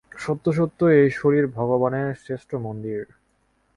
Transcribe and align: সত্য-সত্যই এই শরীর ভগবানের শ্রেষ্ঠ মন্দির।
সত্য-সত্যই 0.17 0.95
এই 1.03 1.09
শরীর 1.11 1.45
ভগবানের 1.47 2.07
শ্রেষ্ঠ 2.15 2.49
মন্দির। 2.55 3.01